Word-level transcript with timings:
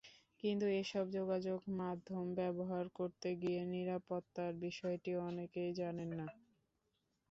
কিন্তু 0.43 0.65
এসব 0.81 1.05
যোগাযোগমাধ্যম 1.17 2.09
ব্যবহার 2.39 2.85
করতে 2.97 3.29
গিয়ে 3.41 3.61
নিরাপত্তার 3.73 4.51
বিষয়টি 4.65 5.11
অনেকেই 5.27 5.71
জানেন 5.79 6.09
না। 6.19 6.27